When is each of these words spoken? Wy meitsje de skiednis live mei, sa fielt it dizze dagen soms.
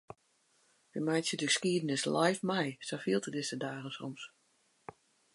Wy 0.91 0.99
meitsje 1.07 1.37
de 1.41 1.47
skiednis 1.55 2.03
live 2.17 2.41
mei, 2.49 2.67
sa 2.87 2.95
fielt 3.03 3.27
it 3.29 3.33
dizze 3.35 3.57
dagen 3.65 3.91
soms. 3.95 4.23